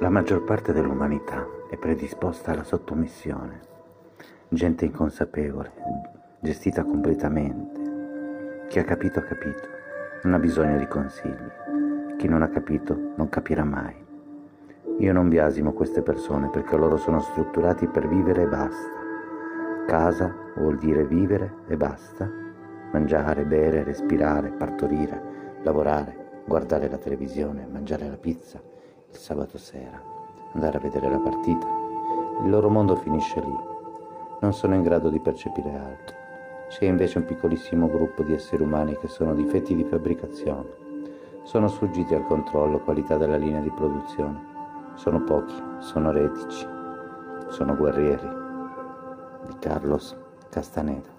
La 0.00 0.10
maggior 0.10 0.42
parte 0.42 0.72
dell'umanità 0.72 1.46
è 1.70 1.76
predisposta 1.76 2.50
alla 2.50 2.64
sottomissione, 2.64 3.60
gente 4.48 4.84
inconsapevole, 4.84 5.70
gestita 6.40 6.82
completamente. 6.82 8.66
Chi 8.68 8.80
ha 8.80 8.84
capito 8.84 9.20
ha 9.20 9.22
capito, 9.22 9.68
non 10.24 10.34
ha 10.34 10.38
bisogno 10.40 10.78
di 10.78 10.88
consigli. 10.88 12.16
Chi 12.18 12.26
non 12.26 12.42
ha 12.42 12.48
capito 12.48 13.12
non 13.14 13.28
capirà 13.28 13.62
mai. 13.62 13.94
Io 14.98 15.12
non 15.12 15.28
biasimo 15.28 15.72
queste 15.72 16.02
persone 16.02 16.50
perché 16.50 16.76
loro 16.76 16.96
sono 16.96 17.20
strutturati 17.20 17.86
per 17.86 18.08
vivere 18.08 18.42
e 18.42 18.48
basta. 18.48 18.98
Casa 19.86 20.34
vuol 20.56 20.76
dire 20.76 21.06
vivere 21.06 21.54
e 21.68 21.76
basta. 21.76 22.28
Mangiare, 22.90 23.44
bere, 23.44 23.84
respirare, 23.84 24.50
partorire, 24.50 25.22
lavorare, 25.62 26.42
guardare 26.46 26.88
la 26.90 26.98
televisione, 26.98 27.64
mangiare 27.70 28.08
la 28.08 28.18
pizza 28.18 28.72
sabato 29.16 29.58
sera, 29.58 30.00
andare 30.52 30.76
a 30.76 30.80
vedere 30.80 31.08
la 31.08 31.18
partita. 31.18 31.66
Il 32.42 32.50
loro 32.50 32.68
mondo 32.68 32.96
finisce 32.96 33.40
lì. 33.40 33.58
Non 34.40 34.52
sono 34.52 34.74
in 34.74 34.82
grado 34.82 35.08
di 35.08 35.20
percepire 35.20 35.74
altro. 35.74 36.16
C'è 36.68 36.86
invece 36.86 37.18
un 37.18 37.24
piccolissimo 37.24 37.88
gruppo 37.88 38.22
di 38.22 38.34
esseri 38.34 38.62
umani 38.62 38.96
che 38.98 39.08
sono 39.08 39.34
difetti 39.34 39.74
di 39.74 39.84
fabbricazione. 39.84 40.82
Sono 41.44 41.68
sfuggiti 41.68 42.14
al 42.14 42.26
controllo 42.26 42.80
qualità 42.80 43.16
della 43.16 43.36
linea 43.36 43.60
di 43.60 43.70
produzione. 43.70 44.52
Sono 44.94 45.22
pochi, 45.22 45.54
sono 45.78 46.10
retici, 46.10 46.66
sono 47.48 47.76
guerrieri. 47.76 48.28
Di 49.46 49.58
Carlos 49.58 50.16
Castaneda. 50.48 51.13